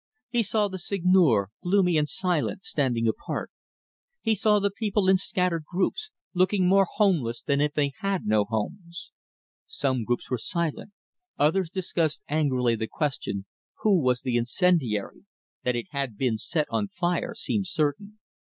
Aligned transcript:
He 0.31 0.41
saw 0.41 0.67
the 0.67 0.79
Seigneur, 0.79 1.49
gloomy 1.61 1.95
and 1.95 2.09
silent, 2.09 2.65
standing 2.65 3.07
apart. 3.07 3.51
He 4.19 4.33
saw 4.33 4.57
the 4.57 4.71
people 4.71 5.07
in 5.07 5.17
scattered 5.17 5.63
groups, 5.65 6.09
looking 6.33 6.67
more 6.67 6.87
homeless 6.89 7.43
than 7.43 7.61
if 7.61 7.73
they 7.73 7.91
had 7.99 8.25
no 8.25 8.45
homes. 8.45 9.11
Some 9.67 10.03
groups 10.03 10.31
were 10.31 10.39
silent; 10.39 10.91
others 11.37 11.69
discussed 11.69 12.23
angrily 12.27 12.73
the 12.73 12.87
question, 12.87 13.45
who 13.83 14.01
was 14.01 14.21
the 14.21 14.37
incendiary 14.37 15.23
that 15.63 15.75
it 15.75 15.85
had 15.91 16.17
been 16.17 16.39
set 16.39 16.65
on 16.71 16.87
fire 16.87 17.35
seemed 17.35 17.67
certain. 17.67 18.17